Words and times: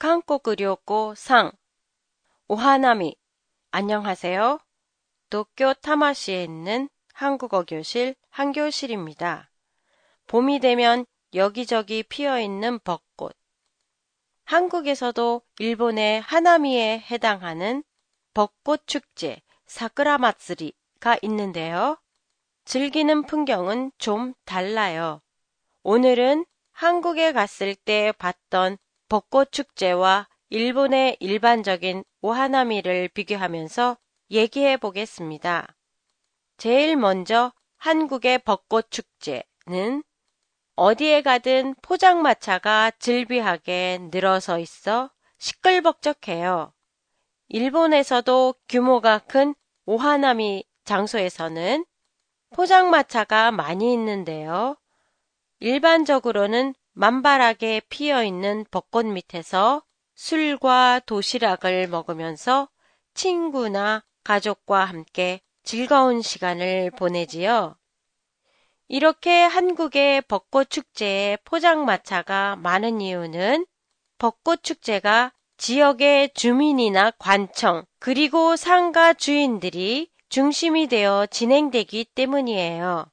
한국旅行 0.00 1.12
상 1.16 1.50
오하나미 2.46 3.16
안녕하세요. 3.72 4.60
도쿄 5.28 5.74
타마시에 5.74 6.44
있는 6.44 6.88
한국어 7.12 7.64
교실 7.64 8.14
한교실입니다. 8.30 9.50
봄이 10.28 10.60
되면 10.60 11.04
여기저기 11.34 12.04
피어 12.04 12.38
있는 12.38 12.78
벚꽃. 12.78 13.36
한국에서도 14.44 15.42
일본의 15.58 16.20
하나미에 16.20 17.00
해당하는 17.00 17.82
벚꽃 18.34 18.86
축제 18.86 19.42
사쿠라 19.66 20.18
마츠리가 20.18 21.18
있는데요. 21.22 21.98
즐기는 22.64 23.24
풍경은 23.24 23.90
좀 23.98 24.32
달라요. 24.44 25.22
오늘은 25.82 26.46
한국에 26.70 27.32
갔을 27.32 27.74
때 27.74 28.12
봤던 28.12 28.78
벚꽃 29.08 29.52
축제와 29.52 30.28
일본의 30.50 31.16
일반적인 31.20 32.04
오하나미를 32.20 33.08
비교하면서 33.08 33.96
얘기해 34.30 34.76
보겠습니다. 34.76 35.74
제일 36.58 36.96
먼저 36.96 37.52
한국의 37.76 38.40
벚꽃 38.40 38.90
축제는 38.90 40.02
어디에 40.76 41.22
가든 41.22 41.74
포장마차가 41.80 42.92
즐비하게 42.98 43.98
늘어서 44.10 44.58
있어 44.58 45.10
시끌벅적해요. 45.38 46.72
일본에서도 47.48 48.54
규모가 48.68 49.18
큰 49.20 49.54
오하나미 49.86 50.64
장소에서는 50.84 51.86
포장마차가 52.50 53.52
많이 53.52 53.92
있는데요. 53.94 54.76
일반적으로는 55.60 56.74
만발하게 56.98 57.82
피어 57.88 58.24
있는 58.24 58.64
벚꽃 58.72 59.06
밑에서 59.06 59.84
술과 60.16 61.02
도시락을 61.06 61.86
먹으면서 61.86 62.68
친구나 63.14 64.04
가족과 64.24 64.84
함께 64.84 65.40
즐거운 65.62 66.22
시간을 66.22 66.90
보내지요. 66.90 67.76
이렇게 68.88 69.44
한국의 69.44 70.22
벚꽃 70.22 70.70
축제에 70.70 71.38
포장마차가 71.44 72.56
많은 72.56 73.00
이유는 73.00 73.64
벚꽃 74.18 74.64
축제가 74.64 75.32
지역의 75.56 76.34
주민이나 76.34 77.12
관청 77.12 77.84
그리고 78.00 78.56
상가 78.56 79.12
주인들이 79.12 80.10
중심이 80.30 80.88
되어 80.88 81.26
진행되기 81.30 82.06
때문이에요. 82.16 83.06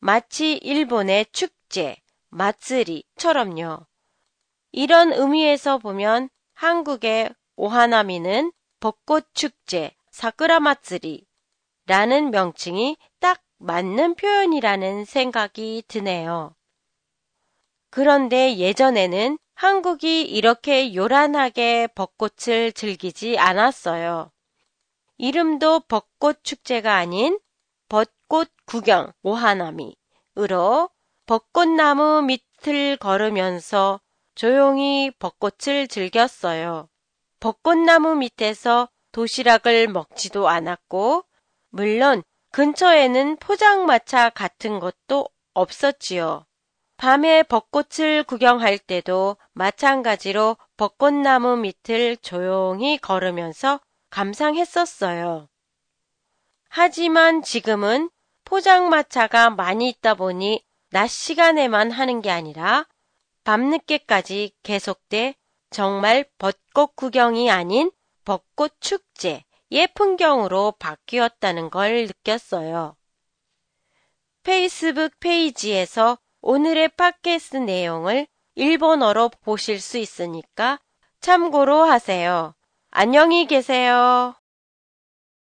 마치 0.00 0.54
일본의 0.54 1.26
축제, 1.30 1.96
마츠리처럼요. 2.34 3.86
이런 4.72 5.12
의미에서 5.12 5.78
보면 5.78 6.28
한국의 6.54 7.32
오하나미는 7.54 8.52
벚꽃 8.80 9.28
축제, 9.34 9.94
사쿠라 10.10 10.58
마츠리라는 10.60 12.30
명칭이 12.32 12.96
딱 13.20 13.40
맞는 13.58 14.16
표현이라는 14.16 15.04
생각이 15.04 15.84
드네요. 15.86 16.54
그런데 17.90 18.56
예전에는 18.56 19.38
한국이 19.54 20.22
이렇게 20.22 20.92
요란하게 20.92 21.86
벚꽃을 21.94 22.72
즐기지 22.72 23.38
않았어요. 23.38 24.32
이름도 25.18 25.80
벚꽃 25.86 26.42
축제가 26.42 26.96
아닌 26.96 27.38
벚꽃 27.88 28.50
구경 28.66 29.12
오하나미으로 29.22 30.90
벚꽃나무 31.26 32.22
밑을 32.22 32.96
걸으면서 32.98 34.00
조용히 34.34 35.10
벚꽃을 35.18 35.88
즐겼어요. 35.88 36.88
벚꽃나무 37.40 38.16
밑에서 38.16 38.88
도시락을 39.12 39.88
먹지도 39.88 40.48
않았고, 40.48 41.24
물론 41.70 42.22
근처에는 42.50 43.36
포장마차 43.38 44.30
같은 44.30 44.80
것도 44.80 45.28
없었지요. 45.54 46.46
밤에 46.96 47.42
벚꽃을 47.42 48.24
구경할 48.24 48.78
때도 48.78 49.36
마찬가지로 49.52 50.56
벚꽃나무 50.76 51.56
밑을 51.56 52.16
조용히 52.18 52.98
걸으면서 52.98 53.80
감상했었어요. 54.10 55.48
하지만 56.68 57.42
지금은 57.42 58.10
포장마차가 58.44 59.50
많이 59.50 59.88
있다 59.88 60.14
보니 60.14 60.62
낮 60.94 61.08
시간에만 61.08 61.90
하는 61.90 62.22
게 62.22 62.30
아니라 62.30 62.86
밤늦게까지 63.42 64.52
계속돼 64.62 65.34
정말 65.70 66.24
벚꽃 66.38 66.94
구경이 66.94 67.50
아닌 67.50 67.90
벚꽃 68.24 68.76
축제의 68.78 69.88
풍경으로 69.96 70.74
바뀌었다는 70.78 71.70
걸 71.70 72.06
느꼈어요. 72.06 72.94
페이스북 74.44 75.18
페이지에서 75.18 76.16
오늘의 76.40 76.90
팟캐스트 76.90 77.56
내용을 77.56 78.28
일본어로 78.54 79.30
보실 79.42 79.80
수 79.80 79.98
있으니까 79.98 80.78
참고로 81.18 81.82
하세요. 81.82 82.54
안녕히 82.92 83.48
계세요. 83.48 84.36